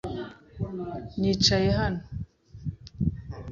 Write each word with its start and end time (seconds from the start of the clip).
Nicaye 1.19 1.69
hano. 1.79 2.01